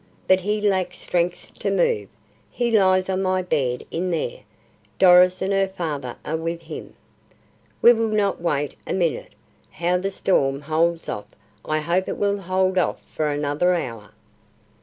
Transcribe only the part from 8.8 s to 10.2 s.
a minute. How the